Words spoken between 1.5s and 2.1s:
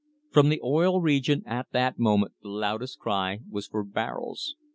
that